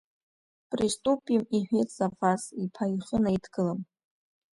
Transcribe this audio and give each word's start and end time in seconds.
Приступим,– 0.71 1.41
иҳәеит, 1.57 1.89
Зафас 1.97 2.43
иԥа 2.63 2.85
ихы 2.95 3.17
наидкылан. 3.23 3.79